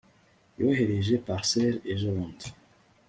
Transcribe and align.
yohereje 0.59 1.13
parcelle 1.27 1.79
ejobundi 1.93 2.47